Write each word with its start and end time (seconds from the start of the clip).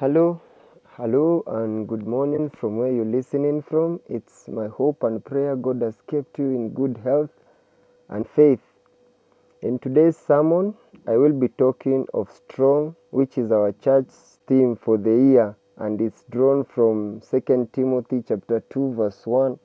Hello, 0.00 0.40
hello, 0.96 1.42
and 1.48 1.88
good 1.88 2.06
morning 2.06 2.50
from 2.50 2.76
where 2.76 2.92
you're 2.92 3.04
listening 3.04 3.62
from. 3.62 3.98
It's 4.08 4.46
my 4.46 4.68
hope 4.68 5.02
and 5.02 5.24
prayer 5.24 5.56
God 5.56 5.82
has 5.82 5.96
kept 6.08 6.38
you 6.38 6.44
in 6.44 6.68
good 6.72 7.00
health 7.02 7.32
and 8.08 8.24
faith. 8.24 8.60
In 9.60 9.80
today's 9.80 10.16
sermon, 10.16 10.74
I 11.08 11.16
will 11.16 11.32
be 11.32 11.48
talking 11.48 12.06
of 12.14 12.30
strong, 12.30 12.94
which 13.10 13.38
is 13.38 13.50
our 13.50 13.72
church's 13.72 14.38
theme 14.46 14.76
for 14.76 14.98
the 14.98 15.10
year, 15.10 15.56
and 15.78 16.00
it's 16.00 16.22
drawn 16.30 16.64
from 16.64 17.20
2 17.28 17.68
Timothy 17.72 18.22
chapter 18.28 18.60
2 18.70 18.94
verse 18.94 19.26
1, 19.26 19.58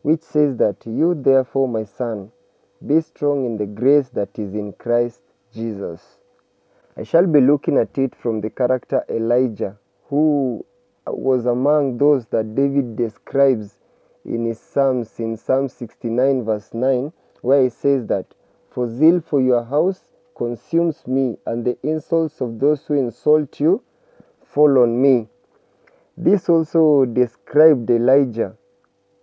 which 0.00 0.22
says 0.22 0.56
that 0.56 0.86
you 0.86 1.14
therefore, 1.14 1.68
my 1.68 1.84
son, 1.84 2.32
be 2.86 3.02
strong 3.02 3.44
in 3.44 3.58
the 3.58 3.66
grace 3.66 4.08
that 4.08 4.38
is 4.38 4.54
in 4.54 4.72
Christ 4.72 5.20
Jesus. 5.52 6.16
I 6.96 7.02
shall 7.02 7.26
be 7.26 7.40
looking 7.40 7.76
at 7.76 7.98
it 7.98 8.14
from 8.14 8.40
the 8.40 8.50
character 8.50 9.04
Elijah, 9.10 9.78
who 10.08 10.64
was 11.06 11.44
among 11.44 11.98
those 11.98 12.26
that 12.26 12.54
David 12.54 12.96
describes 12.96 13.78
in 14.24 14.46
his 14.46 14.58
Psalms, 14.58 15.20
in 15.20 15.36
Psalm 15.36 15.68
69, 15.68 16.44
verse 16.44 16.72
9, 16.72 17.12
where 17.42 17.62
he 17.62 17.68
says 17.68 18.06
that, 18.06 18.26
For 18.70 18.88
zeal 18.88 19.20
for 19.20 19.40
your 19.40 19.64
house 19.64 20.00
consumes 20.34 21.06
me, 21.06 21.36
and 21.46 21.64
the 21.64 21.76
insults 21.82 22.40
of 22.40 22.58
those 22.60 22.86
who 22.86 22.94
insult 22.94 23.60
you 23.60 23.82
fall 24.42 24.78
on 24.78 25.00
me. 25.00 25.28
This 26.16 26.48
also 26.48 27.04
described 27.04 27.90
Elijah 27.90 28.56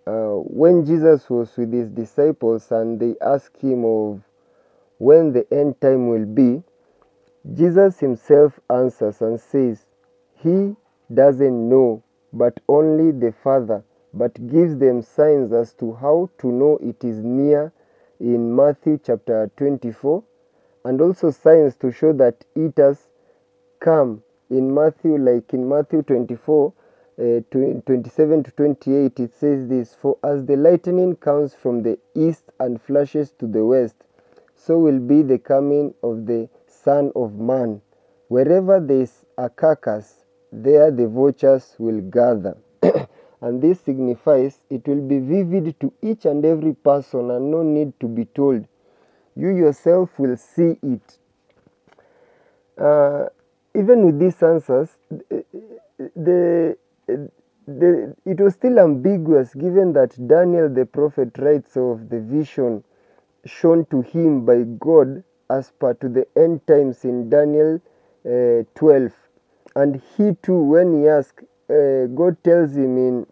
uh, 0.06 0.34
when 0.36 0.86
Jesus 0.86 1.28
was 1.28 1.56
with 1.56 1.72
his 1.72 1.88
disciples 1.88 2.70
and 2.70 3.00
they 3.00 3.16
asked 3.20 3.60
him 3.60 3.84
of 3.84 4.20
when 4.98 5.32
the 5.32 5.44
end 5.52 5.80
time 5.80 6.08
will 6.08 6.24
be. 6.24 6.62
Jesus 7.52 8.00
himself 8.00 8.58
answers 8.70 9.20
and 9.20 9.38
says, 9.38 9.84
He 10.34 10.76
doesn't 11.12 11.68
know, 11.68 12.02
but 12.32 12.58
only 12.68 13.12
the 13.12 13.32
Father, 13.32 13.84
but 14.14 14.46
gives 14.46 14.78
them 14.78 15.02
signs 15.02 15.52
as 15.52 15.74
to 15.74 15.92
how 15.92 16.30
to 16.38 16.46
know 16.50 16.78
it 16.78 17.04
is 17.04 17.18
near 17.18 17.70
in 18.18 18.56
Matthew 18.56 18.98
chapter 19.04 19.50
24, 19.58 20.24
and 20.86 21.00
also 21.02 21.30
signs 21.30 21.76
to 21.76 21.92
show 21.92 22.14
that 22.14 22.46
it 22.54 22.78
has 22.78 23.08
come 23.78 24.22
in 24.48 24.72
Matthew, 24.74 25.18
like 25.18 25.52
in 25.52 25.68
Matthew 25.68 26.02
24. 26.02 26.72
Uh, 27.16 27.38
27 27.52 28.42
to 28.42 28.50
28 28.50 29.20
it 29.20 29.32
says 29.32 29.68
this 29.68 29.94
for 29.94 30.18
as 30.24 30.44
the 30.46 30.56
lightning 30.56 31.14
comes 31.14 31.54
from 31.54 31.80
the 31.84 31.96
east 32.16 32.50
and 32.58 32.82
flashes 32.82 33.30
to 33.30 33.46
the 33.46 33.64
west 33.64 33.94
so 34.56 34.76
will 34.76 34.98
be 34.98 35.22
the 35.22 35.38
coming 35.38 35.94
of 36.02 36.26
the 36.26 36.48
Son 36.84 37.10
of 37.16 37.34
Man. 37.34 37.80
Wherever 38.28 38.78
there 38.78 39.00
is 39.00 39.24
a 39.38 39.48
carcass, 39.48 40.24
there 40.52 40.90
the 40.90 41.08
vultures 41.08 41.74
will 41.78 42.00
gather. 42.02 42.56
and 43.40 43.62
this 43.62 43.80
signifies 43.80 44.58
it 44.68 44.86
will 44.86 45.00
be 45.00 45.18
vivid 45.18 45.80
to 45.80 45.92
each 46.02 46.26
and 46.26 46.44
every 46.44 46.74
person 46.74 47.30
and 47.30 47.50
no 47.50 47.62
need 47.62 47.98
to 48.00 48.06
be 48.06 48.26
told. 48.26 48.66
You 49.34 49.48
yourself 49.48 50.10
will 50.18 50.36
see 50.36 50.76
it. 50.82 51.18
Uh, 52.78 53.26
even 53.74 54.04
with 54.04 54.18
these 54.18 54.42
answers, 54.42 54.90
the, 55.98 56.76
the, 57.66 58.14
it 58.26 58.40
was 58.40 58.54
still 58.54 58.78
ambiguous 58.78 59.54
given 59.54 59.92
that 59.94 60.14
Daniel 60.28 60.68
the 60.68 60.84
prophet 60.84 61.30
writes 61.38 61.76
of 61.76 62.10
the 62.10 62.20
vision 62.20 62.84
shown 63.46 63.86
to 63.86 64.02
him 64.02 64.44
by 64.44 64.62
God 64.78 65.24
as 65.50 65.70
per 65.72 65.94
to 65.94 66.08
the 66.08 66.26
end 66.36 66.66
times 66.66 67.04
in 67.04 67.28
Daniel 67.28 67.80
uh, 68.26 68.64
12. 68.74 69.12
And 69.76 70.00
he 70.16 70.34
too, 70.42 70.58
when 70.58 71.00
he 71.00 71.08
asks, 71.08 71.44
uh, 71.70 72.06
God 72.14 72.36
tells 72.44 72.76
him 72.76 72.96
in 72.96 73.26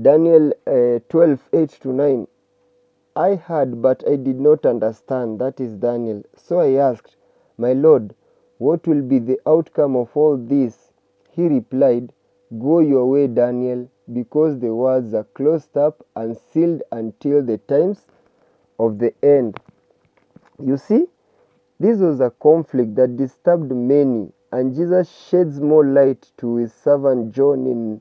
Daniel 0.00 0.52
uh, 0.66 1.00
12 1.08 1.48
8 1.52 1.70
to 1.82 1.92
9, 1.92 2.26
I 3.14 3.34
heard, 3.34 3.82
but 3.82 4.02
I 4.08 4.16
did 4.16 4.40
not 4.40 4.64
understand. 4.64 5.38
That 5.38 5.60
is 5.60 5.74
Daniel. 5.74 6.22
So 6.36 6.60
I 6.60 6.72
asked, 6.74 7.16
My 7.58 7.74
Lord, 7.74 8.14
what 8.58 8.86
will 8.86 9.02
be 9.02 9.18
the 9.18 9.38
outcome 9.46 9.96
of 9.96 10.16
all 10.16 10.36
this? 10.36 10.92
He 11.30 11.46
replied, 11.46 12.12
Go 12.58 12.80
your 12.80 13.08
way, 13.10 13.26
Daniel, 13.26 13.88
because 14.12 14.58
the 14.58 14.74
words 14.74 15.14
are 15.14 15.24
closed 15.24 15.76
up 15.76 16.06
and 16.16 16.36
sealed 16.36 16.82
until 16.90 17.42
the 17.42 17.58
times 17.58 18.06
of 18.78 18.98
the 18.98 19.12
end. 19.22 19.58
You 20.64 20.76
see, 20.76 21.06
this 21.80 21.98
was 21.98 22.20
a 22.20 22.30
conflict 22.30 22.94
that 22.94 23.16
disturbed 23.16 23.72
many, 23.72 24.32
and 24.52 24.72
Jesus 24.76 25.10
sheds 25.28 25.60
more 25.60 25.84
light 25.84 26.30
to 26.36 26.54
his 26.54 26.72
servant 26.72 27.34
John 27.34 27.66
in 27.66 28.00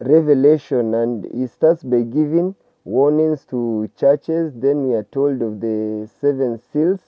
Revelation, 0.00 0.94
and 0.94 1.24
he 1.32 1.46
starts 1.46 1.84
by 1.84 2.02
giving 2.02 2.56
warnings 2.84 3.44
to 3.50 3.88
churches. 3.96 4.52
Then 4.56 4.88
we 4.88 4.94
are 4.96 5.04
told 5.04 5.42
of 5.42 5.60
the 5.60 6.10
seven 6.20 6.58
seals. 6.72 6.98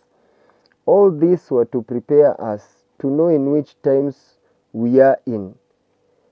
All 0.86 1.10
these 1.10 1.50
were 1.50 1.64
to 1.66 1.82
prepare 1.82 2.40
us 2.40 2.84
to 3.00 3.10
know 3.10 3.26
in 3.26 3.50
which 3.50 3.74
times 3.82 4.36
we 4.72 5.00
are 5.00 5.18
in. 5.26 5.56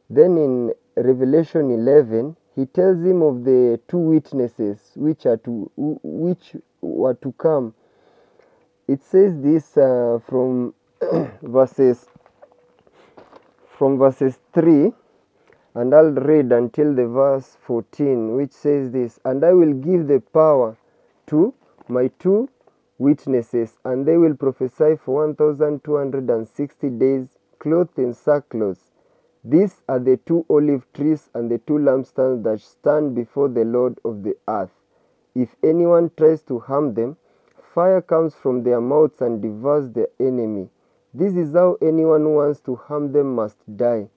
Then 0.09 0.39
in 0.39 0.73
Revelation 0.95 1.73
11, 1.73 2.37
he 2.55 2.67
tells 2.67 3.03
him 3.03 3.23
of 3.23 3.43
the 3.43 3.81
two 3.89 3.99
witnesses 3.99 4.79
which 4.95 5.27
are 5.27 5.39
to 5.39 5.69
which 5.77 6.55
were 6.81 7.15
to 7.15 7.33
come. 7.33 7.75
It 8.93 9.03
says 9.03 9.33
this 9.41 9.77
uh, 9.77 10.19
from 10.29 10.75
verses 11.43 12.07
from 13.79 13.97
verses 13.99 14.39
3 14.53 14.93
and 15.75 15.95
I'll 15.95 16.11
read 16.11 16.53
until 16.53 16.95
the 16.95 17.07
verse 17.07 17.57
14 17.67 18.37
which 18.37 18.53
says 18.53 18.91
this 18.91 19.19
and 19.25 19.43
I 19.45 19.53
will 19.55 19.73
give 19.73 20.09
the 20.09 20.21
power 20.21 20.77
to 21.29 21.55
my 21.89 22.09
two 22.19 22.51
witnesses 22.99 23.79
and 23.85 24.07
they 24.07 24.19
will 24.19 24.35
prophesy 24.35 24.97
for 25.03 25.27
1260 25.27 26.91
days 26.91 27.39
clothed 27.59 27.99
in 27.99 28.13
sackcloth 28.13 28.91
these 29.45 29.83
are 29.89 29.99
the 29.99 30.19
two 30.19 30.45
olive 30.49 30.87
trees 30.93 31.31
and 31.35 31.51
the 31.51 31.59
two 31.59 31.79
lampstands 31.79 32.45
that 32.45 32.61
stand 32.61 33.15
before 33.15 33.49
the 33.49 33.65
Lord 33.65 33.99
of 34.05 34.23
the 34.23 34.37
earth. 34.47 34.71
If 35.35 35.57
anyone 35.65 36.13
tries 36.17 36.43
to 36.43 36.61
harm 36.61 36.95
them, 36.95 37.17
fire 37.75 38.03
comes 38.03 38.35
from 38.35 38.63
their 38.63 38.81
mouths 38.81 39.21
and 39.23 39.41
devours 39.41 39.91
their 39.91 40.09
enemy. 40.21 40.69
This 41.15 41.35
is 41.35 41.53
how 41.55 41.79
anyone 41.81 42.23
who 42.23 42.35
wants 42.35 42.61
to 42.61 42.77
harm 42.77 43.13
them 43.13 43.35
must 43.35 43.59
die. 43.77 44.09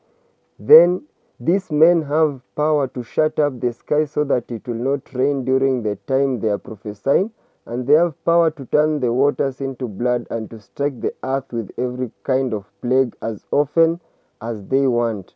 Then 0.59 1.03
these 1.39 1.71
men 1.71 2.01
have 2.03 2.41
power 2.55 2.87
to 2.89 3.03
shut 3.03 3.39
up 3.39 3.59
the 3.59 3.73
sky 3.73 4.05
so 4.05 4.23
that 4.25 4.49
it 4.51 4.67
will 4.67 4.75
not 4.75 5.13
rain 5.13 5.43
during 5.43 5.83
the 5.83 5.97
time 6.07 6.39
they 6.39 6.49
are 6.49 6.57
prophesying, 6.57 7.31
and 7.65 7.85
they 7.87 7.93
have 7.93 8.23
power 8.25 8.51
to 8.51 8.65
turn 8.67 8.99
the 8.99 9.11
waters 9.11 9.59
into 9.59 9.87
blood 9.87 10.27
and 10.29 10.49
to 10.49 10.59
strike 10.59 11.01
the 11.01 11.13
earth 11.23 11.51
with 11.51 11.71
every 11.77 12.11
kind 12.23 12.53
of 12.53 12.65
plague 12.81 13.15
as 13.21 13.45
often 13.51 13.99
as 14.41 14.63
they 14.67 14.87
want. 14.87 15.33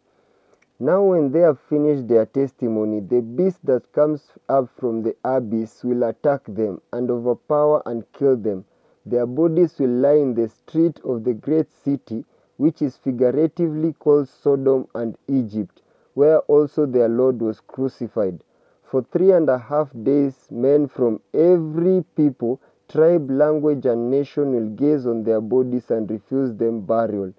Now, 0.81 1.03
when 1.03 1.33
they 1.33 1.41
have 1.41 1.59
finished 1.59 2.07
their 2.07 2.25
testimony, 2.25 3.01
the 3.01 3.19
beast 3.21 3.65
that 3.65 3.91
comes 3.91 4.31
up 4.47 4.69
from 4.77 5.01
the 5.03 5.13
abyss 5.25 5.83
will 5.83 6.03
attack 6.03 6.45
them 6.45 6.79
and 6.93 7.11
overpower 7.11 7.83
and 7.85 8.09
kill 8.13 8.37
them. 8.37 8.63
Their 9.05 9.25
bodies 9.25 9.77
will 9.77 9.89
lie 9.89 10.13
in 10.13 10.35
the 10.35 10.47
street 10.47 11.01
of 11.03 11.25
the 11.25 11.33
great 11.33 11.69
city, 11.69 12.23
which 12.55 12.81
is 12.81 12.95
figuratively 12.95 13.91
called 13.91 14.29
Sodom 14.29 14.87
and 14.95 15.17
Egypt, 15.27 15.81
where 16.13 16.39
also 16.41 16.85
their 16.85 17.09
Lord 17.09 17.41
was 17.41 17.59
crucified. 17.59 18.41
For 18.83 19.01
three 19.03 19.31
and 19.31 19.49
a 19.49 19.57
half 19.57 19.91
days, 20.03 20.47
men 20.49 20.87
from 20.87 21.19
every 21.33 22.05
people, 22.15 22.61
tribe, 22.87 23.29
language, 23.29 23.85
and 23.85 24.09
nation 24.09 24.53
will 24.53 24.69
gaze 24.69 25.05
on 25.05 25.23
their 25.23 25.41
bodies 25.41 25.91
and 25.91 26.09
refuse 26.09 26.53
them 26.53 26.81
burial. 26.81 27.33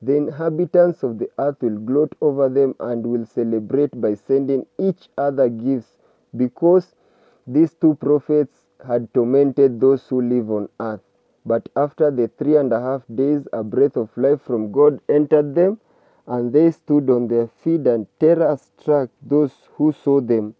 The 0.00 0.16
inhabitants 0.16 1.02
of 1.02 1.18
the 1.18 1.28
earth 1.38 1.62
will 1.62 1.78
gloat 1.78 2.14
over 2.20 2.48
them 2.48 2.74
and 2.78 3.06
will 3.06 3.26
celebrate 3.26 4.00
by 4.00 4.14
sending 4.14 4.66
each 4.78 5.08
other 5.18 5.48
gifts 5.48 5.98
because 6.36 6.94
these 7.46 7.74
two 7.74 7.94
prophets 7.94 8.66
had 8.86 9.12
tormented 9.12 9.80
those 9.80 10.06
who 10.08 10.20
live 10.22 10.50
on 10.50 10.68
earth. 10.78 11.00
But 11.44 11.68
after 11.74 12.10
the 12.10 12.28
three 12.28 12.56
and 12.56 12.72
a 12.72 12.80
half 12.80 13.02
days, 13.12 13.48
a 13.52 13.64
breath 13.64 13.96
of 13.96 14.16
life 14.16 14.42
from 14.42 14.70
God 14.70 15.00
entered 15.08 15.54
them, 15.54 15.80
and 16.26 16.52
they 16.52 16.70
stood 16.70 17.08
on 17.10 17.28
their 17.28 17.46
feet, 17.48 17.86
and 17.86 18.06
terror 18.20 18.56
struck 18.56 19.10
those 19.22 19.68
who 19.76 19.92
saw 19.92 20.20
them. 20.20 20.54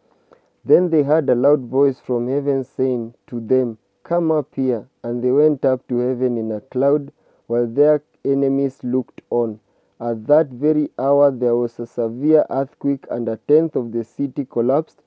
Then 0.64 0.90
they 0.90 1.02
heard 1.02 1.30
a 1.30 1.34
loud 1.34 1.60
voice 1.60 2.00
from 2.00 2.28
heaven 2.28 2.64
saying 2.64 3.14
to 3.28 3.40
them, 3.40 3.78
Come 4.02 4.30
up 4.30 4.54
here. 4.54 4.88
And 5.02 5.22
they 5.22 5.30
went 5.30 5.64
up 5.64 5.86
to 5.88 5.98
heaven 5.98 6.38
in 6.38 6.50
a 6.50 6.60
cloud, 6.60 7.12
while 7.46 7.66
their 7.66 8.02
enemies 8.30 8.78
looked 8.82 9.22
on. 9.30 9.60
At 10.00 10.26
that 10.26 10.48
very 10.48 10.90
hour 10.98 11.30
there 11.30 11.56
was 11.56 11.78
a 11.80 11.86
severe 11.86 12.46
earthquake, 12.50 13.06
and 13.10 13.28
a 13.28 13.36
tenth 13.48 13.74
of 13.76 13.92
the 13.92 14.04
city 14.04 14.44
collapsed. 14.44 15.02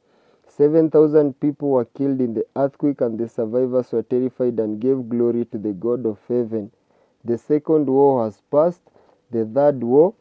Seven 0.48 0.90
thousand 0.90 1.40
people 1.40 1.70
were 1.70 1.86
killed 1.86 2.20
in 2.20 2.34
the 2.34 2.46
earthquake, 2.58 3.00
and 3.02 3.18
the 3.18 3.30
survivors 3.30 3.92
were 3.92 4.04
terrified 4.04 4.60
and 4.60 4.82
gave 4.82 5.08
glory 5.08 5.46
to 5.46 5.58
the 5.58 5.72
God 5.72 6.06
of 6.06 6.20
heaven. 6.28 6.72
The 7.24 7.38
second 7.38 7.88
war 7.88 8.26
has 8.26 8.42
passed, 8.52 8.82
the 9.30 9.46
third 9.46 9.82
war 9.82 10.14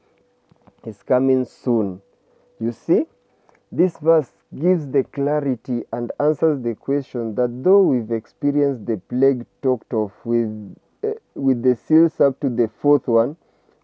is 0.85 1.02
coming 1.02 1.44
soon. 1.44 2.00
You 2.61 2.73
see, 2.73 3.06
this 3.73 3.99
verse 3.99 4.31
gives 4.56 4.87
the 4.88 5.05
clarity 5.05 5.85
and 5.93 6.12
answers 6.20 6.62
the 6.62 6.75
question 6.75 7.35
that 7.37 7.64
though 7.64 7.82
we've 7.82 8.11
experienced 8.11 8.87
the 8.87 8.99
plague 9.08 9.47
talked 9.62 9.93
of 9.94 10.12
with, 10.25 10.76
with 11.34 11.62
the 11.62 11.76
seals 11.76 12.20
up 12.20 12.40
to 12.40 12.48
the 12.48 12.68
fourth 12.68 13.08
one, 13.08 13.36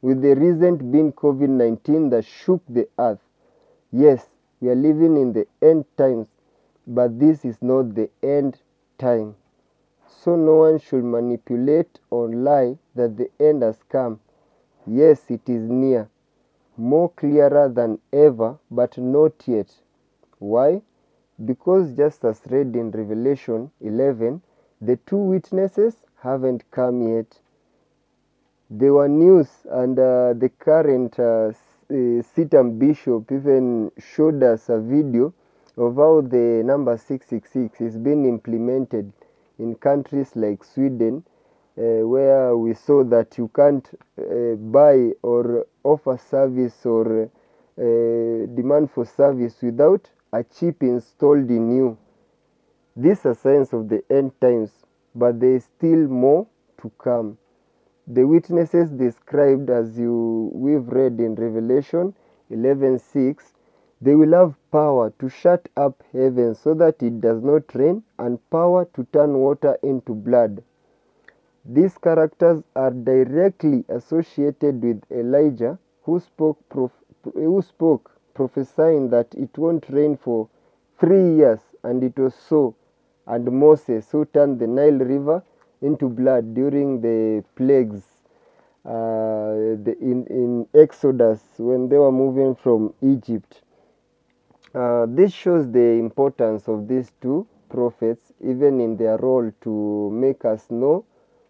with 0.02 0.22
the 0.22 0.34
recent 0.34 0.90
being 0.92 1.12
COVID 1.12 1.48
19 1.48 2.10
that 2.10 2.24
shook 2.24 2.62
the 2.68 2.88
earth, 2.98 3.20
yes, 3.92 4.36
we 4.60 4.68
are 4.68 4.74
living 4.74 5.16
in 5.16 5.32
the 5.32 5.46
end 5.60 5.84
times, 5.96 6.28
but 6.86 7.18
this 7.18 7.44
is 7.44 7.60
not 7.62 7.94
the 7.94 8.08
end 8.22 8.60
time. 8.98 9.34
So 10.08 10.36
no 10.36 10.56
one 10.56 10.78
should 10.78 11.04
manipulate 11.04 12.00
or 12.10 12.28
lie 12.28 12.78
that 12.94 13.16
the 13.16 13.30
end 13.38 13.62
has 13.62 13.82
come. 13.88 14.20
Yes, 14.86 15.30
it 15.30 15.48
is 15.48 15.68
near, 15.68 16.08
more 16.76 17.10
clearer 17.10 17.68
than 17.68 17.98
ever, 18.12 18.58
but 18.70 18.96
not 18.98 19.46
yet. 19.46 19.72
Why? 20.38 20.82
Because 21.44 21.92
just 21.92 22.24
as 22.24 22.40
read 22.46 22.74
in 22.76 22.90
Revelation 22.90 23.70
11, 23.80 24.42
the 24.80 24.96
two 24.96 25.16
witnesses 25.16 25.96
haven't 26.22 26.70
come 26.70 27.14
yet. 27.16 27.40
There 28.70 28.94
were 28.94 29.08
news, 29.08 29.48
and 29.70 29.98
uh, 29.98 30.34
the 30.34 30.50
current 30.58 31.18
uh, 31.18 31.52
Sitam 31.88 32.78
Bishop 32.78 33.30
even 33.30 33.92
showed 33.98 34.42
us 34.42 34.68
a 34.68 34.80
video 34.80 35.32
of 35.76 35.96
how 35.96 36.22
the 36.22 36.62
number 36.64 36.96
666 36.96 37.80
is 37.80 37.96
being 37.96 38.24
implemented 38.24 39.12
in 39.58 39.74
countries 39.76 40.34
like 40.34 40.64
Sweden, 40.64 41.22
uh, 41.78 42.06
where 42.06 42.56
we 42.56 42.74
saw 42.74 43.04
that 43.04 43.36
you 43.38 43.48
can't 43.54 43.88
uh, 44.18 44.56
buy 44.56 45.12
or 45.22 45.66
offer 45.84 46.16
service 46.18 46.84
or 46.86 47.24
uh, 47.78 48.46
demand 48.56 48.90
for 48.90 49.04
service 49.04 49.60
without 49.62 50.10
a 50.32 50.42
chip 50.42 50.82
installed 50.82 51.50
in 51.50 51.76
you. 51.76 51.98
These 52.96 53.26
are 53.26 53.34
signs 53.34 53.72
of 53.74 53.88
the 53.88 54.02
end 54.10 54.32
times, 54.40 54.70
but 55.16 55.40
there 55.40 55.54
is 55.56 55.64
still 55.64 56.06
more 56.08 56.46
to 56.82 56.90
come. 56.98 57.38
The 58.06 58.24
witnesses 58.24 58.90
described 58.90 59.70
as 59.70 59.98
you 59.98 60.50
we've 60.54 60.86
read 60.88 61.20
in 61.20 61.34
Revelation 61.34 62.14
11:6 62.50 63.54
they 64.00 64.14
will 64.14 64.32
have 64.32 64.54
power 64.70 65.10
to 65.18 65.28
shut 65.28 65.68
up 65.76 66.02
heaven 66.12 66.54
so 66.54 66.74
that 66.74 67.02
it 67.02 67.20
does 67.20 67.42
not 67.42 67.74
rain 67.74 68.04
and 68.18 68.38
power 68.50 68.84
to 68.94 69.04
turn 69.12 69.38
water 69.40 69.76
into 69.82 70.14
blood. 70.14 70.62
These 71.64 71.98
characters 71.98 72.62
are 72.76 72.92
directly 72.92 73.84
associated 73.88 74.82
with 74.82 75.02
Elijah 75.10 75.78
who 76.04 76.20
spoke 76.20 76.58
prof- 76.68 77.04
who 77.34 77.60
spoke 77.62 78.12
prophesying 78.34 79.10
that 79.10 79.34
it 79.34 79.58
won't 79.58 79.88
rain 79.88 80.16
for 80.16 80.48
3 80.98 81.36
years 81.36 81.60
and 81.82 82.04
it 82.04 82.18
was 82.18 82.34
so 82.34 82.74
and 83.26 83.50
Moses 83.50 84.10
who 84.10 84.24
turned 84.26 84.58
the 84.58 84.66
Nile 84.66 84.98
river 84.98 85.42
into 85.82 86.08
blood 86.08 86.54
during 86.54 87.00
the 87.00 87.44
plagues 87.54 88.02
uh, 88.84 89.74
the, 89.82 89.96
in, 90.00 90.26
in 90.26 90.66
Exodus 90.74 91.40
when 91.58 91.88
they 91.88 91.98
were 91.98 92.12
moving 92.12 92.54
from 92.54 92.94
Egypt. 93.02 93.62
Uh, 94.74 95.06
this 95.08 95.32
shows 95.32 95.70
the 95.72 95.98
importance 95.98 96.68
of 96.68 96.86
these 96.86 97.10
two 97.20 97.46
prophets, 97.68 98.32
even 98.40 98.80
in 98.80 98.96
their 98.96 99.16
role 99.16 99.50
to 99.60 100.10
make 100.12 100.44
us 100.44 100.70
know 100.70 101.04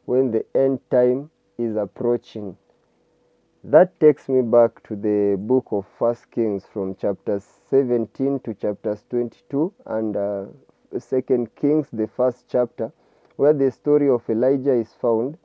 when 0.06 0.30
the 0.30 0.44
end 0.56 0.80
time 0.90 1.30
is 1.58 1.76
approaching. 1.76 2.56
That 3.64 3.98
takes 3.98 4.28
me 4.28 4.42
back 4.42 4.82
to 4.84 4.94
the 4.94 5.36
book 5.38 5.66
of 5.72 5.86
First 5.98 6.30
Kings 6.30 6.64
from 6.72 6.94
chapters 6.94 7.44
17 7.68 8.40
to 8.44 8.54
chapters 8.54 9.04
22 9.10 9.72
and 9.86 10.16
uh, 10.16 10.44
Second 10.98 11.54
Kings, 11.56 11.88
the 11.92 12.06
first 12.06 12.46
chapter, 12.48 12.92
where 13.36 13.52
the 13.52 13.70
story 13.70 14.08
of 14.08 14.28
Elijah 14.28 14.72
is 14.74 14.92
found. 14.94 15.36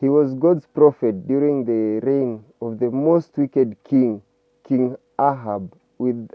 He 0.00 0.08
was 0.08 0.34
God's 0.34 0.66
prophet 0.66 1.26
during 1.26 1.64
the 1.64 2.00
reign 2.06 2.44
of 2.62 2.78
the 2.78 2.90
most 2.90 3.36
wicked 3.36 3.76
king, 3.84 4.22
King 4.64 4.96
Ahab, 5.18 5.74
with 5.98 6.30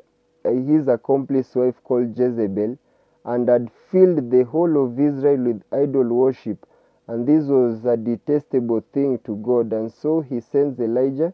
uh, 0.46 0.52
his 0.52 0.88
accomplice 0.88 1.56
wife 1.56 1.84
called 1.84 2.18
Jezebel, 2.18 2.78
and 3.26 3.50
had 3.50 3.72
filled 3.90 4.30
the 4.30 4.44
whole 4.44 4.86
of 4.86 5.00
Israel 5.00 5.46
with 5.46 5.64
idol 5.72 6.04
worship. 6.10 6.66
And 7.08 7.28
this 7.28 7.46
was 7.46 7.86
a 7.86 7.98
detestable 7.98 8.84
thing 8.94 9.20
to 9.26 9.36
God. 9.38 9.74
And 9.74 9.92
so 9.92 10.22
he 10.22 10.40
sends 10.40 10.80
Elijah 10.80 11.34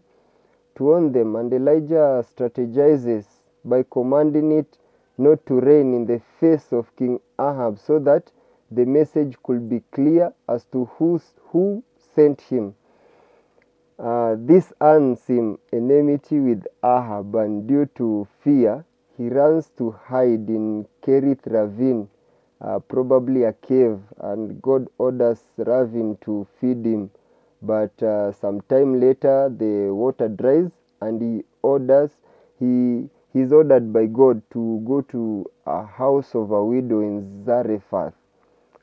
to 0.75 0.83
warn 0.83 1.11
them. 1.11 1.35
And 1.35 1.51
Elijah 1.53 2.25
strategizes 2.25 3.25
by 3.65 3.83
commanding 3.89 4.51
it 4.53 4.77
not 5.17 5.45
to 5.45 5.59
rain 5.59 5.93
in 5.93 6.05
the 6.05 6.21
face 6.39 6.71
of 6.71 6.95
King 6.95 7.19
Ahab 7.39 7.79
so 7.79 7.99
that 7.99 8.31
the 8.71 8.85
message 8.85 9.35
could 9.43 9.69
be 9.69 9.81
clear 9.91 10.33
as 10.47 10.65
to 10.65 10.85
who's, 10.97 11.33
who 11.49 11.83
sent 12.15 12.41
him. 12.41 12.75
Uh, 13.99 14.35
this 14.39 14.73
earns 14.81 15.27
him 15.27 15.59
enmity 15.71 16.39
with 16.39 16.65
Ahab, 16.83 17.35
and 17.35 17.67
due 17.67 17.85
to 17.95 18.27
fear, 18.43 18.83
he 19.17 19.29
runs 19.29 19.69
to 19.77 19.91
hide 19.91 20.49
in 20.49 20.87
Kerith 21.03 21.45
Ravine, 21.45 22.07
uh, 22.61 22.79
probably 22.79 23.43
a 23.43 23.53
cave, 23.53 23.99
and 24.19 24.61
God 24.61 24.87
orders 24.97 25.43
Ravine 25.57 26.17
to 26.21 26.47
feed 26.59 26.85
him. 26.85 27.11
But 27.61 28.01
uh, 28.01 28.31
some 28.31 28.61
time 28.61 28.99
later, 28.99 29.53
the 29.55 29.93
water 29.93 30.27
dries, 30.29 30.71
and 31.01 31.21
he 31.21 31.43
orders 31.61 32.11
he 32.59 33.09
he's 33.33 33.51
ordered 33.51 33.91
by 33.93 34.05
God 34.05 34.41
to 34.51 34.83
go 34.85 35.01
to 35.01 35.45
a 35.65 35.85
house 35.85 36.35
of 36.35 36.51
a 36.51 36.63
widow 36.63 37.01
in 37.01 37.43
Zarephath. 37.43 38.13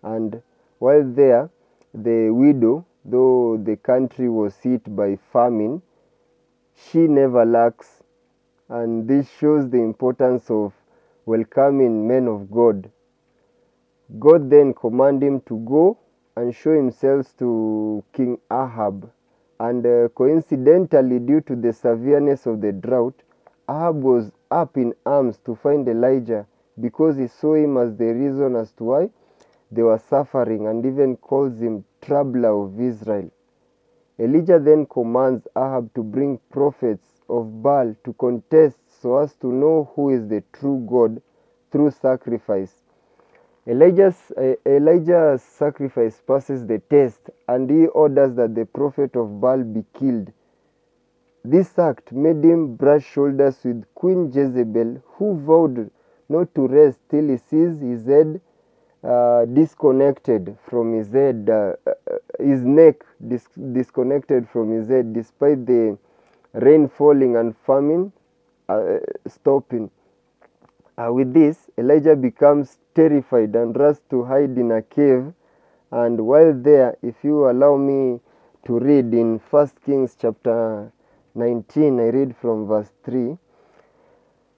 And 0.02 0.42
while 0.78 1.04
there, 1.04 1.50
the 1.92 2.30
widow, 2.30 2.84
though 3.04 3.56
the 3.62 3.76
country 3.76 4.28
was 4.28 4.56
hit 4.56 4.94
by 4.94 5.16
famine, 5.32 5.82
she 6.74 6.98
never 7.08 7.44
lacks 7.44 8.02
and 8.68 9.08
this 9.08 9.28
shows 9.38 9.68
the 9.70 9.78
importance 9.78 10.50
of 10.50 10.72
welcoming 11.24 12.06
men 12.06 12.28
of 12.28 12.50
God. 12.50 12.90
God 14.18 14.50
then 14.50 14.74
commanded 14.74 15.26
him 15.26 15.40
to 15.42 15.58
go 15.60 15.98
and 16.36 16.54
show 16.54 16.74
himself 16.74 17.34
to 17.38 18.04
King 18.12 18.38
Ahab. 18.50 19.10
And 19.60 19.84
uh, 19.84 20.08
coincidentally, 20.14 21.18
due 21.18 21.40
to 21.42 21.56
the 21.56 21.72
severeness 21.72 22.46
of 22.46 22.60
the 22.60 22.72
drought, 22.72 23.14
Ahab 23.68 24.02
was 24.02 24.30
up 24.50 24.76
in 24.76 24.94
arms 25.06 25.38
to 25.44 25.54
find 25.54 25.88
Elijah 25.88 26.46
because 26.80 27.16
he 27.16 27.26
saw 27.26 27.54
him 27.54 27.76
as 27.76 27.96
the 27.96 28.06
reason 28.06 28.56
as 28.56 28.72
to 28.72 28.84
why 28.84 29.10
they 29.70 29.82
were 29.82 29.98
suffering 29.98 30.66
and 30.66 30.84
even 30.86 31.16
calls 31.16 31.60
him 31.60 31.84
troubler 32.00 32.64
of 32.64 32.80
Israel. 32.80 33.30
Elijah 34.18 34.58
then 34.58 34.86
commands 34.86 35.46
Ahab 35.56 35.94
to 35.94 36.02
bring 36.02 36.38
prophets 36.50 37.20
of 37.28 37.62
Baal 37.62 37.94
to 38.04 38.12
contest 38.14 38.78
so 39.00 39.18
as 39.18 39.34
to 39.36 39.52
know 39.52 39.90
who 39.94 40.10
is 40.10 40.26
the 40.28 40.42
true 40.52 40.84
God 40.90 41.22
through 41.70 41.90
sacrifice. 41.92 42.72
Elijah's, 43.66 44.32
uh, 44.36 44.54
Elijah's 44.66 45.42
sacrifice 45.42 46.20
passes 46.26 46.66
the 46.66 46.78
test 46.90 47.30
and 47.48 47.68
he 47.70 47.86
orders 47.88 48.34
that 48.34 48.54
the 48.54 48.64
prophet 48.64 49.14
of 49.14 49.40
Baal 49.40 49.62
be 49.62 49.84
killed. 49.92 50.32
This 51.50 51.78
act 51.78 52.12
made 52.12 52.44
him 52.44 52.74
brush 52.76 53.06
shoulders 53.06 53.64
with 53.64 53.84
Queen 53.94 54.30
Jezebel, 54.30 55.02
who 55.14 55.34
vowed 55.38 55.90
not 56.28 56.54
to 56.54 56.66
rest 56.66 56.98
till 57.08 57.26
he 57.28 57.38
sees 57.38 57.80
his 57.80 58.04
head 58.04 58.42
uh, 59.02 59.46
disconnected 59.46 60.58
from 60.68 60.92
his 60.92 61.10
head, 61.10 61.48
uh, 61.48 61.72
his 62.38 62.62
neck 62.64 63.02
dis- 63.26 63.48
disconnected 63.72 64.46
from 64.46 64.72
his 64.72 64.88
head, 64.88 65.14
despite 65.14 65.64
the 65.64 65.96
rain 66.52 66.86
falling 66.86 67.36
and 67.36 67.56
famine 67.56 68.12
uh, 68.68 68.98
stopping. 69.26 69.90
Uh, 70.98 71.10
with 71.14 71.32
this, 71.32 71.70
Elijah 71.78 72.16
becomes 72.16 72.78
terrified 72.94 73.56
and 73.56 73.74
rushes 73.74 74.02
to 74.10 74.24
hide 74.24 74.58
in 74.58 74.70
a 74.72 74.82
cave. 74.82 75.32
And 75.90 76.26
while 76.26 76.52
there, 76.52 76.98
if 77.02 77.24
you 77.24 77.48
allow 77.48 77.76
me 77.76 78.20
to 78.66 78.78
read 78.78 79.14
in 79.14 79.38
First 79.38 79.80
Kings 79.82 80.14
chapter 80.20 80.92
19, 81.38 82.00
I 82.00 82.08
read 82.10 82.36
from 82.36 82.66
verse 82.66 82.90
3. 83.04 83.38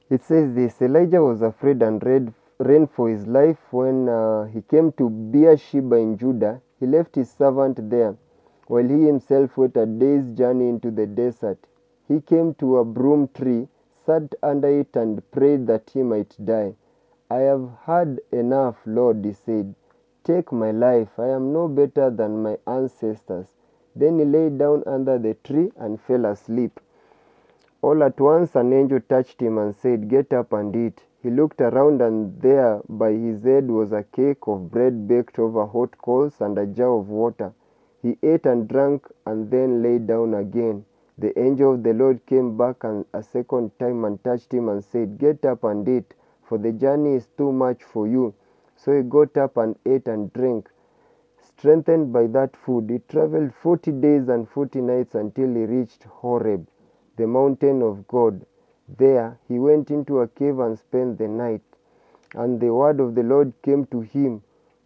It 0.08 0.22
says 0.22 0.54
this 0.54 0.80
Elijah 0.80 1.22
was 1.22 1.42
afraid 1.42 1.82
and 1.82 2.02
read, 2.02 2.32
ran 2.58 2.86
for 2.86 3.08
his 3.10 3.26
life 3.26 3.58
when 3.70 4.08
uh, 4.08 4.44
he 4.46 4.62
came 4.62 4.90
to 4.92 5.10
Beersheba 5.10 5.96
in 5.96 6.16
Judah. 6.16 6.62
He 6.80 6.86
left 6.86 7.14
his 7.14 7.30
servant 7.30 7.90
there, 7.90 8.16
while 8.66 8.88
he 8.88 9.04
himself 9.04 9.58
went 9.58 9.76
a 9.76 9.84
day's 9.84 10.32
journey 10.32 10.68
into 10.70 10.90
the 10.90 11.06
desert. 11.06 11.58
He 12.08 12.20
came 12.22 12.54
to 12.54 12.78
a 12.78 12.84
broom 12.84 13.28
tree, 13.34 13.68
sat 14.06 14.34
under 14.42 14.68
it, 14.68 14.96
and 14.96 15.22
prayed 15.30 15.66
that 15.66 15.90
he 15.90 16.02
might 16.02 16.34
die. 16.44 16.74
I 17.30 17.40
have 17.40 17.70
had 17.84 18.20
enough, 18.32 18.78
Lord, 18.86 19.24
he 19.24 19.32
said. 19.32 19.74
Take 20.24 20.50
my 20.50 20.70
life. 20.70 21.18
I 21.18 21.28
am 21.28 21.52
no 21.52 21.68
better 21.68 22.10
than 22.10 22.42
my 22.42 22.58
ancestors. 22.66 23.46
Then 23.96 24.18
he 24.18 24.24
lay 24.24 24.50
down 24.50 24.82
under 24.86 25.18
the 25.18 25.34
tree 25.34 25.72
and 25.76 26.00
fell 26.00 26.24
asleep. 26.26 26.78
All 27.82 28.02
at 28.02 28.20
once 28.20 28.54
an 28.56 28.72
angel 28.72 29.00
touched 29.00 29.40
him 29.40 29.58
and 29.58 29.74
said, 29.74 30.08
Get 30.08 30.32
up 30.32 30.52
and 30.52 30.74
eat. 30.76 31.02
He 31.22 31.30
looked 31.30 31.60
around, 31.60 32.00
and 32.00 32.40
there 32.40 32.80
by 32.88 33.12
his 33.12 33.42
head 33.42 33.70
was 33.70 33.92
a 33.92 34.02
cake 34.02 34.46
of 34.46 34.70
bread 34.70 35.08
baked 35.08 35.38
over 35.38 35.66
hot 35.66 35.96
coals 35.98 36.40
and 36.40 36.56
a 36.58 36.66
jar 36.66 36.92
of 36.92 37.08
water. 37.08 37.52
He 38.02 38.16
ate 38.22 38.46
and 38.46 38.66
drank 38.68 39.06
and 39.26 39.50
then 39.50 39.82
lay 39.82 39.98
down 39.98 40.34
again. 40.34 40.84
The 41.18 41.38
angel 41.38 41.74
of 41.74 41.82
the 41.82 41.92
Lord 41.92 42.24
came 42.24 42.56
back 42.56 42.84
and 42.84 43.04
a 43.12 43.22
second 43.22 43.78
time 43.78 44.04
and 44.04 44.22
touched 44.24 44.54
him 44.54 44.68
and 44.70 44.82
said, 44.82 45.18
Get 45.18 45.44
up 45.44 45.64
and 45.64 45.86
eat, 45.86 46.14
for 46.42 46.56
the 46.56 46.72
journey 46.72 47.14
is 47.14 47.28
too 47.36 47.52
much 47.52 47.82
for 47.82 48.06
you. 48.06 48.32
So 48.76 48.96
he 48.96 49.02
got 49.02 49.36
up 49.36 49.58
and 49.58 49.76
ate 49.84 50.08
and 50.08 50.32
drank. 50.32 50.70
Strengthened 51.60 52.10
by 52.10 52.26
that 52.26 52.56
food, 52.56 52.88
he 52.88 53.00
traveled 53.00 53.52
forty 53.52 53.92
days 53.92 54.30
and 54.30 54.48
forty 54.48 54.80
nights 54.80 55.14
until 55.14 55.54
he 55.54 55.66
reached 55.66 56.04
Horeb, 56.04 56.66
the 57.18 57.26
mountain 57.26 57.82
of 57.82 58.08
God. 58.08 58.46
There 58.96 59.36
he 59.46 59.58
went 59.58 59.90
into 59.90 60.20
a 60.20 60.26
cave 60.26 60.58
and 60.58 60.78
spent 60.78 61.18
the 61.18 61.28
night. 61.28 61.60
And 62.34 62.58
the 62.60 62.72
word 62.72 62.98
of 62.98 63.14
the 63.14 63.22
Lord 63.22 63.52
came 63.60 63.84
to 63.88 64.00
him, 64.00 64.40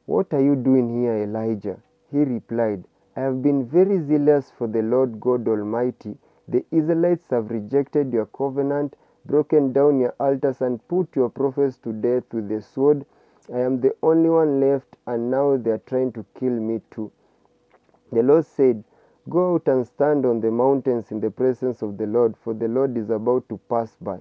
What 0.07 0.35
are 0.35 0.41
you 0.41 0.57
doing 0.57 0.89
here, 1.01 1.15
Elijah? 1.15 1.79
He 2.11 2.25
replied, 2.25 2.83
I 3.15 3.21
have 3.21 3.41
been 3.41 3.67
very 3.67 4.01
zealous 4.01 4.51
for 4.51 4.67
the 4.67 4.83
Lord 4.83 5.21
God 5.21 5.47
Almighty. 5.47 6.19
The 6.49 6.65
Israelites 6.73 7.31
have 7.31 7.53
rejected 7.53 8.13
your 8.13 8.27
covenant, 8.27 8.97
broken 9.25 9.73
down 9.73 10.01
your 10.01 10.15
altars, 10.19 10.61
and 10.61 10.89
put 10.89 11.15
your 11.15 11.29
prophets 11.29 11.79
to 11.85 11.93
death 11.93 12.25
with 12.33 12.49
the 12.49 12.61
sword. 12.61 13.07
I 13.53 13.61
am 13.61 13.81
the 13.81 13.95
only 14.03 14.31
one 14.31 14.61
left, 14.61 14.97
and 15.07 15.31
now 15.31 15.57
they 15.57 15.71
are 15.73 15.79
trying 15.87 16.13
to 16.13 16.25
kill 16.35 16.53
me 16.53 16.81
too. 16.91 17.11
The 18.13 18.23
Lord 18.23 18.47
said, 18.47 18.85
Go 19.29 19.55
out 19.55 19.69
and 19.69 19.87
stand 19.87 20.25
on 20.27 20.41
the 20.41 20.51
mountains 20.51 21.11
in 21.11 21.21
the 21.21 21.31
presence 21.31 21.83
of 21.83 21.99
the 21.99 22.07
Lord, 22.07 22.37
for 22.37 22.55
the 22.55 22.69
Lord 22.69 22.97
is 22.97 23.11
about 23.11 23.49
to 23.49 23.59
pass 23.69 23.97
by. 24.01 24.21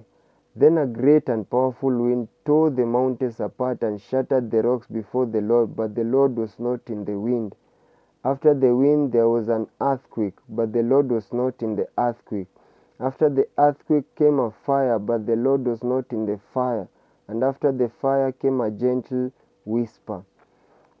Then 0.56 0.78
a 0.78 0.86
great 0.86 1.28
and 1.28 1.48
powerful 1.48 1.90
wind 1.90 2.28
tore 2.44 2.70
the 2.70 2.86
mountains 2.86 3.40
apart 3.40 3.82
and 3.82 4.00
shattered 4.00 4.50
the 4.50 4.62
rocks 4.62 4.86
before 4.88 5.26
the 5.26 5.40
Lord, 5.40 5.76
but 5.76 5.94
the 5.94 6.04
Lord 6.04 6.36
was 6.36 6.58
not 6.58 6.88
in 6.90 7.04
the 7.04 7.18
wind. 7.18 7.54
After 8.24 8.54
the 8.54 8.74
wind 8.74 9.12
there 9.12 9.28
was 9.28 9.48
an 9.48 9.68
earthquake, 9.80 10.38
but 10.48 10.72
the 10.72 10.82
Lord 10.82 11.10
was 11.10 11.32
not 11.32 11.62
in 11.62 11.76
the 11.76 11.88
earthquake. 11.98 12.48
After 13.00 13.28
the 13.28 13.48
earthquake 13.58 14.14
came 14.16 14.38
a 14.38 14.50
fire, 14.50 14.98
but 14.98 15.26
the 15.26 15.36
Lord 15.36 15.66
was 15.66 15.82
not 15.82 16.12
in 16.12 16.26
the 16.26 16.38
fire. 16.52 16.88
And 17.28 17.42
after 17.44 17.72
the 17.72 17.88
fire 17.88 18.32
came 18.32 18.60
a 18.60 18.70
gentle 18.70 19.32
whisper. 19.64 20.24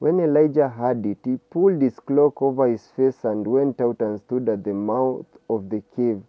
When 0.00 0.20
Elijah 0.20 0.68
heard 0.68 1.06
it, 1.06 1.18
he 1.24 1.38
pulled 1.50 1.80
his 1.80 1.98
cloak 2.00 2.42
over 2.42 2.66
his 2.66 2.88
face 2.88 3.24
and 3.24 3.46
went 3.46 3.80
out 3.80 4.02
and 4.02 4.18
stood 4.20 4.48
at 4.48 4.64
the 4.64 4.74
mouth 4.74 5.26
of 5.48 5.70
the 5.70 5.82
cave. 5.96 6.22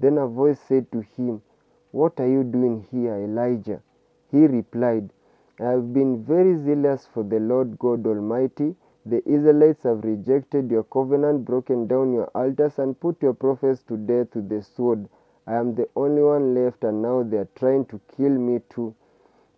Then 0.00 0.18
a 0.18 0.26
voice 0.26 0.60
said 0.60 0.90
to 0.92 1.00
him, 1.00 1.42
What 1.90 2.20
are 2.20 2.28
you 2.28 2.44
doing 2.44 2.86
here, 2.90 3.16
Elijah? 3.16 3.82
He 4.30 4.46
replied, 4.46 5.12
I 5.60 5.64
have 5.70 5.92
been 5.92 6.24
very 6.24 6.56
zealous 6.56 7.06
for 7.06 7.22
the 7.22 7.40
Lord 7.40 7.78
God 7.78 8.06
Almighty. 8.06 8.76
The 9.04 9.28
Israelites 9.28 9.82
have 9.82 10.04
rejected 10.04 10.70
your 10.70 10.84
covenant, 10.84 11.44
broken 11.44 11.86
down 11.86 12.12
your 12.12 12.28
altars, 12.34 12.78
and 12.78 12.98
put 12.98 13.20
your 13.22 13.34
prophets 13.34 13.82
to 13.84 13.96
death 13.96 14.34
with 14.36 14.48
the 14.48 14.62
sword. 14.62 15.08
I 15.46 15.54
am 15.56 15.74
the 15.74 15.88
only 15.96 16.22
one 16.22 16.54
left, 16.54 16.84
and 16.84 17.02
now 17.02 17.22
they 17.24 17.38
are 17.38 17.48
trying 17.56 17.86
to 17.86 18.00
kill 18.16 18.30
me 18.32 18.60
too. 18.70 18.94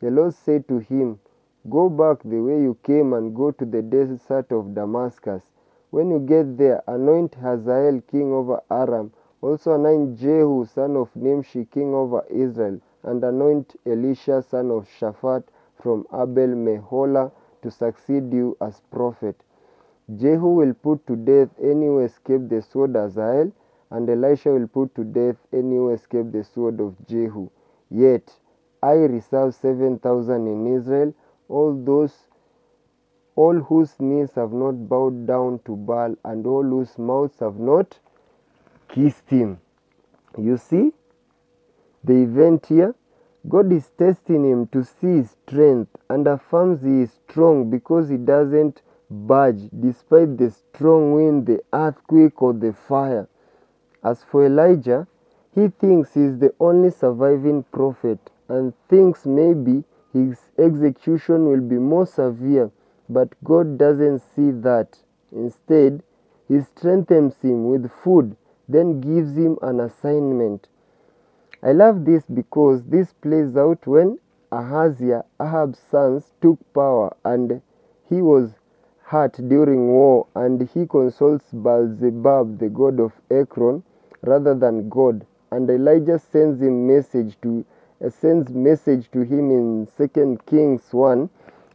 The 0.00 0.10
Lord 0.10 0.32
said 0.34 0.66
to 0.68 0.78
him, 0.78 1.20
Go 1.68 1.90
back 1.90 2.22
the 2.22 2.40
way 2.40 2.62
you 2.62 2.76
came 2.84 3.12
and 3.12 3.36
go 3.36 3.50
to 3.50 3.66
the 3.66 3.82
desert 3.82 4.50
of 4.50 4.74
Damascus. 4.74 5.42
When 5.90 6.10
you 6.10 6.20
get 6.20 6.56
there, 6.56 6.82
anoint 6.86 7.34
Hazael 7.34 8.00
king 8.10 8.32
over 8.32 8.62
Aram. 8.70 9.12
Also 9.42 9.74
anoint 9.74 10.16
Jehu 10.18 10.64
son 10.64 10.96
of 10.96 11.14
Nimshi 11.14 11.66
king 11.66 11.92
over 11.94 12.24
Israel, 12.30 12.80
and 13.02 13.22
anoint 13.24 13.76
Elisha 13.86 14.42
son 14.42 14.70
of 14.70 14.88
Shaphat 14.88 15.44
from 15.74 16.06
Abel 16.14 16.54
Meholah 16.54 17.30
to 17.62 17.70
succeed 17.70 18.32
you 18.32 18.56
as 18.60 18.80
prophet. 18.90 19.36
Jehu 20.16 20.48
will 20.54 20.74
put 20.74 21.06
to 21.08 21.16
death 21.16 21.50
any 21.60 21.86
who 21.86 22.00
escape 22.00 22.48
the 22.48 22.62
sword 22.62 22.94
Hazael, 22.94 23.52
and 23.90 24.08
Elisha 24.08 24.50
will 24.50 24.68
put 24.68 24.94
to 24.94 25.04
death 25.04 25.36
any 25.52 25.76
who 25.76 25.90
escape 25.90 26.32
the 26.32 26.42
sword 26.42 26.80
of 26.80 26.94
Jehu. 27.06 27.50
Yet 27.90 28.39
I 28.82 28.92
reserve 28.92 29.54
seven 29.54 29.98
thousand 29.98 30.46
in 30.46 30.66
Israel 30.76 31.14
all 31.48 31.74
those 31.84 32.12
all 33.36 33.60
whose 33.60 33.98
knees 34.00 34.32
have 34.34 34.52
not 34.52 34.88
bowed 34.88 35.26
down 35.26 35.60
to 35.64 35.76
Baal 35.76 36.14
and 36.24 36.46
all 36.46 36.62
whose 36.62 36.98
mouths 36.98 37.38
have 37.40 37.58
not 37.58 37.98
kissed 38.88 39.28
him. 39.30 39.58
You 40.36 40.56
see 40.56 40.92
the 42.04 42.14
event 42.22 42.66
here? 42.66 42.94
God 43.48 43.72
is 43.72 43.88
testing 43.98 44.44
him 44.44 44.66
to 44.68 44.84
see 44.84 45.16
his 45.16 45.30
strength 45.30 45.96
and 46.10 46.26
affirms 46.26 46.82
he 46.82 47.02
is 47.02 47.12
strong 47.12 47.70
because 47.70 48.10
he 48.10 48.16
doesn't 48.18 48.82
budge 49.10 49.68
despite 49.78 50.36
the 50.36 50.50
strong 50.50 51.14
wind, 51.14 51.46
the 51.46 51.62
earthquake, 51.72 52.40
or 52.42 52.52
the 52.52 52.72
fire. 52.72 53.28
As 54.04 54.22
for 54.24 54.44
Elijah, 54.44 55.06
he 55.54 55.68
thinks 55.68 56.14
he 56.14 56.22
is 56.22 56.38
the 56.38 56.54
only 56.60 56.90
surviving 56.90 57.64
prophet 57.72 58.30
and 58.50 58.74
thinks 58.88 59.24
maybe 59.24 59.84
his 60.12 60.50
execution 60.58 61.48
will 61.48 61.60
be 61.60 61.76
more 61.76 62.04
severe, 62.06 62.70
but 63.08 63.32
God 63.44 63.78
doesn't 63.78 64.18
see 64.18 64.50
that. 64.50 64.98
Instead, 65.32 66.02
he 66.48 66.60
strengthens 66.60 67.36
him 67.40 67.70
with 67.70 67.90
food, 68.02 68.36
then 68.68 69.00
gives 69.00 69.36
him 69.36 69.56
an 69.62 69.78
assignment. 69.78 70.68
I 71.62 71.72
love 71.72 72.04
this 72.04 72.24
because 72.24 72.82
this 72.82 73.12
plays 73.12 73.56
out 73.56 73.86
when 73.86 74.18
Ahaziah, 74.50 75.24
Ahab's 75.40 75.78
sons, 75.78 76.32
took 76.40 76.58
power 76.74 77.14
and 77.24 77.62
he 78.08 78.20
was 78.20 78.54
hurt 79.04 79.34
during 79.48 79.88
war 79.88 80.26
and 80.34 80.68
he 80.74 80.86
consults 80.86 81.52
Baal-zebub, 81.52 82.58
the 82.58 82.68
god 82.68 82.98
of 82.98 83.12
Ekron, 83.30 83.84
rather 84.22 84.54
than 84.54 84.88
God. 84.88 85.24
And 85.52 85.70
Elijah 85.70 86.18
sends 86.18 86.60
him 86.60 86.90
a 86.90 86.94
message 86.94 87.36
to 87.42 87.64
sends 88.08 88.50
message 88.50 89.10
to 89.12 89.20
him 89.20 89.50
in 89.50 89.86
Second 89.96 90.46
Kings 90.46 90.82
one, 90.92 91.28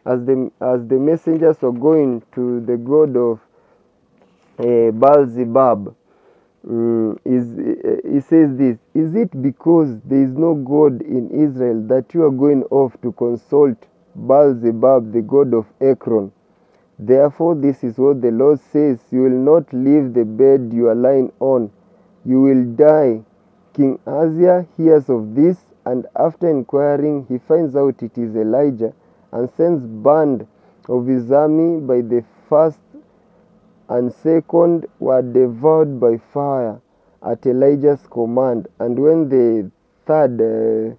as 0.05 0.25
the 0.25 0.51
as 0.60 0.88
the 0.88 0.96
messengers 0.96 1.58
are 1.62 1.72
going 1.72 2.24
to 2.34 2.62
the 2.62 2.77
god 2.77 3.15
of 3.15 3.39
uh, 4.60 4.91
Baal-zebub. 4.91 5.96
Mm, 6.67 7.20
is 7.25 7.53
uh, 7.60 8.12
he 8.12 8.20
says 8.22 8.58
this 8.58 8.79
is 8.96 9.13
it 9.13 9.39
because 9.39 10.00
there 10.03 10.24
is 10.24 10.32
no 10.32 10.55
god 10.55 11.00
in 11.03 11.29
israel 11.29 11.79
that 11.88 12.12
you 12.15 12.24
are 12.24 12.32
going 12.32 12.63
off 12.72 13.00
to 13.03 13.12
consult 13.12 13.77
baal-zebub 14.15 15.13
the 15.13 15.22
god 15.22 15.53
of 15.53 15.67
ekron? 15.79 16.32
Therefore 16.98 17.53
this 17.53 17.84
is 17.84 18.00
what 18.00 18.20
the 18.24 18.32
lord 18.32 18.60
says 18.60 18.98
you 19.12 19.22
will 19.22 19.29
not 19.29 19.72
leave 19.74 20.15
the 20.15 20.25
bed 20.25 20.72
you 20.74 20.88
are 20.88 20.96
lying 20.96 21.32
on. 21.39 21.70
You 22.25 22.41
will 22.41 22.63
die. 22.75 23.22
King 23.75 24.00
Ahaziah 24.08 24.65
hears 24.75 25.08
of 25.08 25.36
this 25.36 25.58
and 25.86 26.06
after 26.15 26.50
inquiring 26.50 27.25
he 27.30 27.38
finds 27.38 27.75
out 27.75 28.01
it 28.01 28.18
is 28.18 28.36
elijah 28.36 28.94
and 29.32 29.50
sends 29.58 29.86
band 29.86 30.48
of 30.89 31.06
his 31.08 31.32
army 31.32 31.80
by 31.80 32.01
the 32.01 32.24
first 32.50 32.80
and 33.89 34.12
second 34.12 34.86
were 35.00 35.22
devoured 35.22 36.00
by 36.00 36.18
fire 36.18 36.82
at 37.25 37.46
Elijah's 37.46 38.06
command. 38.10 38.68
And 38.80 38.98
when 38.98 39.30
the 39.30 39.72
third 40.06 40.39
uh, 40.42 40.96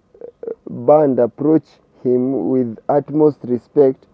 band 0.69 1.19
approached 1.19 1.81
him 2.03 2.51
with 2.51 2.79
utmost 2.89 3.39
respect, 3.45 4.07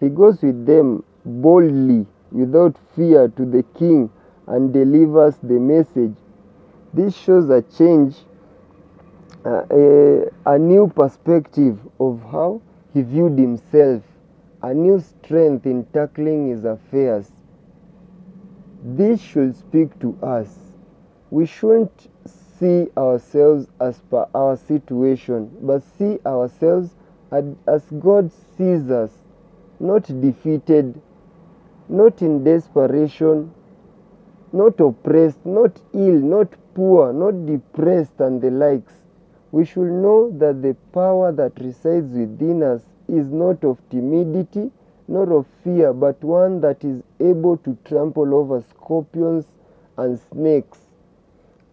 he 0.00 0.08
goes 0.08 0.40
with 0.42 0.66
them 0.66 1.04
boldly, 1.24 2.06
without 2.30 2.76
fear, 2.94 3.28
to 3.28 3.44
the 3.44 3.62
king 3.78 4.10
and 4.46 4.72
delivers 4.72 5.36
the 5.42 5.58
message. 5.58 6.14
This 6.94 7.16
shows 7.16 7.50
a 7.50 7.62
change, 7.62 8.16
uh, 9.44 9.62
a, 9.70 10.30
a 10.46 10.58
new 10.58 10.88
perspective 10.88 11.78
of 12.00 12.20
how 12.30 12.60
he 12.92 13.02
viewed 13.02 13.38
himself, 13.38 14.02
a 14.62 14.74
new 14.74 15.00
strength 15.00 15.66
in 15.66 15.84
tackling 15.86 16.48
his 16.48 16.64
affairs. 16.64 17.30
This 18.82 19.20
should 19.20 19.56
speak 19.56 19.98
to 20.00 20.16
us. 20.22 20.72
We 21.30 21.46
shouldn't 21.46 22.10
see 22.58 22.88
ourselves 22.96 23.68
as 23.80 24.00
per 24.10 24.26
our 24.34 24.56
situation, 24.56 25.50
but 25.62 25.82
see 25.82 26.18
ourselves 26.26 26.94
as 27.30 27.82
God 28.00 28.30
sees 28.56 28.90
us, 28.90 29.10
not 29.78 30.04
defeated, 30.20 31.00
not 31.88 32.22
in 32.22 32.42
desperation, 32.42 33.52
not 34.52 34.80
oppressed, 34.80 35.44
not 35.44 35.78
ill, 35.92 36.20
not 36.20 36.48
poor, 36.74 37.12
not 37.12 37.46
depressed, 37.46 38.18
and 38.20 38.40
the 38.40 38.50
likes. 38.50 38.94
We 39.50 39.64
should 39.64 39.90
know 39.90 40.30
that 40.38 40.62
the 40.62 40.74
power 40.92 41.32
that 41.32 41.52
resides 41.60 42.12
within 42.12 42.62
us 42.62 42.82
is 43.08 43.28
not 43.28 43.64
of 43.64 43.78
timidity, 43.88 44.70
nor 45.06 45.32
of 45.32 45.46
fear, 45.64 45.92
but 45.94 46.22
one 46.22 46.60
that 46.60 46.84
is 46.84 47.02
able 47.18 47.56
to 47.58 47.76
trample 47.84 48.34
over 48.34 48.60
scorpions 48.60 49.46
and 49.96 50.20
snakes. 50.30 50.78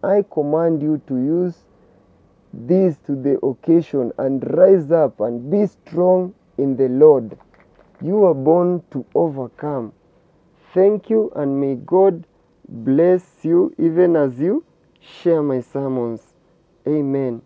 I 0.02 0.24
command 0.30 0.80
you 0.80 1.02
to 1.06 1.16
use 1.16 1.54
this 2.52 2.96
to 3.06 3.14
the 3.14 3.38
occasion 3.44 4.12
and 4.18 4.42
rise 4.56 4.90
up 4.90 5.20
and 5.20 5.50
be 5.50 5.66
strong 5.66 6.34
in 6.56 6.76
the 6.76 6.88
Lord. 6.88 7.36
You 8.00 8.24
are 8.24 8.34
born 8.34 8.82
to 8.92 9.04
overcome. 9.14 9.92
Thank 10.72 11.10
you, 11.10 11.30
and 11.36 11.60
may 11.60 11.74
God 11.74 12.26
bless 12.68 13.22
you 13.42 13.74
even 13.78 14.16
as 14.16 14.40
you 14.40 14.64
share 15.00 15.42
my 15.42 15.60
sermons. 15.60 16.22
Amen. 16.86 17.42